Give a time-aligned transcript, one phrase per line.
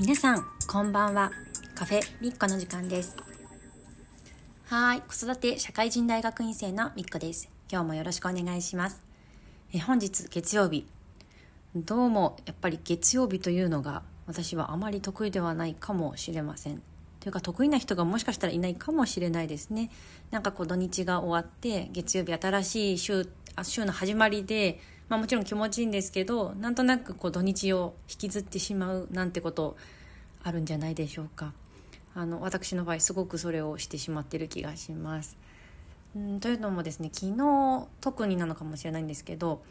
[0.00, 1.32] 皆さんこんばんは。
[1.74, 3.16] カフェみっこの時間です。
[4.66, 5.02] はい。
[5.02, 7.50] 子育て社会人大学院生のみっこです。
[7.68, 9.02] 今日もよろしくお願いします。
[9.74, 10.86] え本日月曜日。
[11.74, 16.80] どうもやっぱり月曜日というのが私はあまり得意ではないかもしれません。
[17.18, 19.90] というか得意な人がもしかしたらいないかもしれないですね。
[20.30, 23.28] なんかこう土日が終わって月曜日新しい週
[23.64, 24.78] 週の始まりで
[25.08, 29.76] まあ、もちろん気持ちいいんですけどなんとなくこう土日を引きずってしまうなんてこと
[30.42, 31.52] あるんじゃないでしょうか
[32.14, 35.36] あの私の場合すごくそれをしてしまってる気がします。
[36.18, 39.62] んというのもですね昨日特になのかもしれないんですけど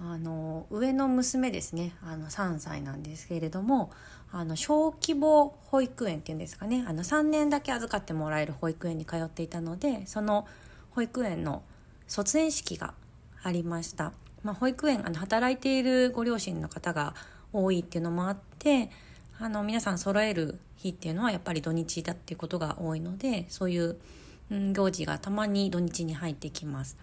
[0.00, 3.90] あの上の娘ですねあの3歳なんですけれども
[4.32, 10.46] あの小規模保育園っていうんですかねあの3年だけ預かってもらえる保育園に通っていたのでその
[10.92, 11.62] 保育園の
[12.06, 12.94] 卒園式が
[13.42, 14.12] ありました。
[14.42, 17.14] まあ、保育園あの働いているご両親の方が
[17.52, 18.90] 多いっていうのもあって
[19.38, 23.96] あの皆さん揃える日っていうのはやっぱり土日だっていうことが多いのでそういう、
[24.50, 26.98] 行事がたまに土日に入ってきます。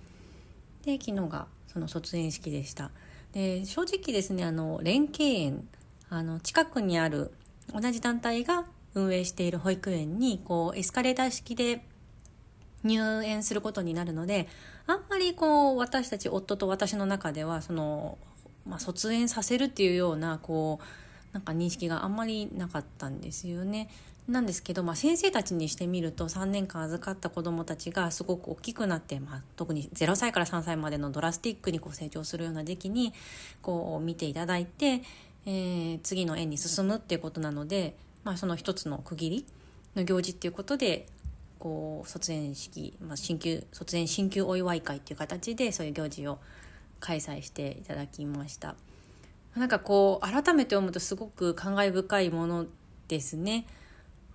[0.85, 2.91] で昨日がその卒園式でした。
[3.33, 5.67] で正直ですねあの連携園
[6.09, 7.31] あの近くにある
[7.73, 11.83] 同じ団体が運営している保育園にこうエスカレーター式で
[12.83, 14.47] 入園することになるので
[14.88, 18.17] あんまりこう私たち夫と私の中ではその、
[18.66, 23.89] まあ、卒園させるっていうようなこうなんか認識があんまりなかったんですよね。
[24.27, 33.14] なんですけど、まあ、先生たちにしてみると3年間預かった子どもたちがすごく大きくなって、まあ、特に0歳から3歳までのドラスティックにこう成長するような時期に
[33.64, 35.02] こう見ていただいて、
[35.45, 39.45] えー、次の園に進むっていうことなので、まあ、その一つの区切り
[39.95, 41.08] の行事っていうことで
[41.59, 46.39] こう卒園式、まあ、新旧卒園新旧お祝い会っていう形でそういう行事を
[46.99, 48.75] 開催していただきました。
[49.55, 52.65] なんかこう改めて読むとすごく感慨深いもの
[53.07, 53.65] ですね。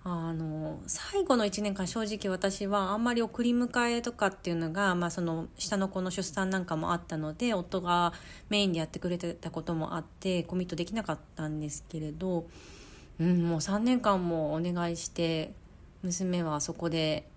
[0.07, 8.13] あの最後の1年間正直私はあんまり送り迎えとかっていうのが、まあ、その下の子の出産なんかもあったので夫が
[8.49, 12.45] メインでやってくれてたこともあってコミットできなかったんですけれど、
[13.19, 15.55] うん、もう3年間もお願いして
[16.05, 17.27] 娘はそこで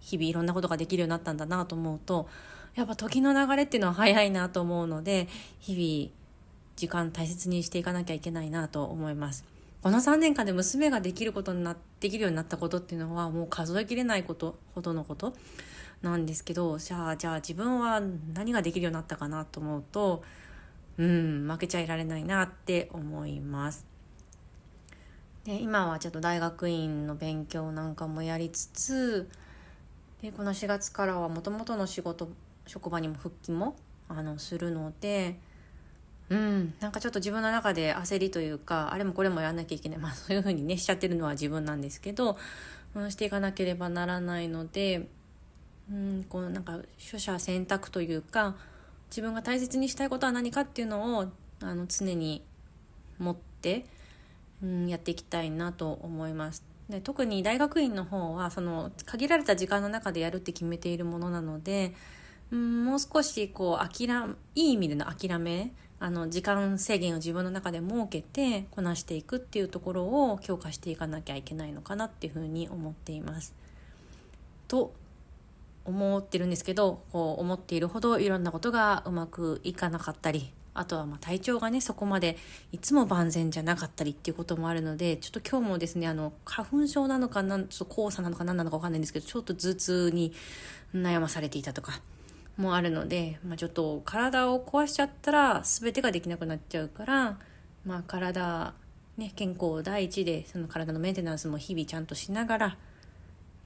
[0.00, 2.28] 日々いろんなことができるようになったんだなと思うと
[2.74, 5.28] やっぱ時の流れっていうのは早いなと思うので
[5.60, 6.22] 日々
[6.76, 9.44] 時間大切にしていかなきゃいけないなと思います。
[9.82, 15.34] この3年間で娘ができることになできるようになったことっていうのはもう数えきれないことほどのこと
[16.02, 18.00] なんですけどじゃあじゃあ自分は
[18.32, 20.22] 何ができるようになったかなと思うと
[20.98, 23.91] うん負けちゃいられないなって思います。
[25.44, 29.28] で今はちょっと大学院の勉強なんかもやりつつ
[30.22, 32.28] でこの4月からはもともとの仕事
[32.66, 33.74] 職場にも復帰も
[34.08, 35.36] あのするので
[36.28, 39.98] うんなんかちょっと自分の中で焦りというかあれもこれもやんなきゃいけない。
[39.98, 42.38] まあそういうふうにねしちゃってるのは自分なんですけど、
[42.94, 45.08] うん、していかなければならないので
[45.90, 46.78] うんこうなんか
[47.10, 48.54] 取捨選択というか
[49.10, 51.26] 自分が大切にしたいことは何かっていうのを
[51.60, 52.42] あの常に
[53.18, 53.84] 持って
[54.62, 56.64] うん、やっていきたいなと思います。
[56.88, 61.94] で特に大学院の方はその限られた時間の中でやるって決めているものなので、
[62.50, 64.08] うん、もう少しこう諦
[64.54, 73.54] いい意味での諦めあの時間制限を自分の中で設けてこなしていくっていうところを強化していかなきゃいけないのかなっていうふうに思っています。
[74.68, 74.92] と
[75.84, 82.36] 思ってるんですけどこう思っているほどいろんなことがうまくいかなかったりあとはま体調がねそこまで
[82.72, 90.32] いつも万全じゃなかったりっていうこともあるのでちょっと今日もですねあの花粉症なのかなんちょっと黄砂なのか何なのか分かんないんですけどちょっと頭痛に
[90.94, 92.00] 悩まされていたとか
[92.56, 97.38] もあるので、まあ、ちょっと体を壊しちゃったら全てができなくなっちゃうから、
[97.84, 98.74] まあ、体、
[99.16, 102.78] ね、健康第一でその体のメンテナンスも日々ちゃんとしながら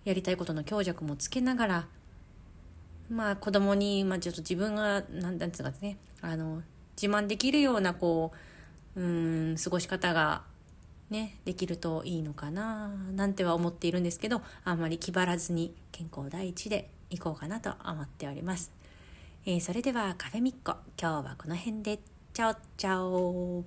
[0.05, 1.87] やりたいことの強弱もつけながら
[3.09, 6.63] まあ子供に、まあ、ちょっと自分が何て言うんですかねあの
[7.01, 8.33] 自慢できるようなこ
[8.97, 9.05] うう
[9.53, 10.43] ん過ごし方が
[11.11, 18.73] ねできるといいのかななんては思っているんですけどあんまり気張らずに健康第一でいこうかなと思っております、
[19.45, 22.01] えー、それではカフェミッコ今日はこの辺で。
[22.37, 23.65] チャオチャオ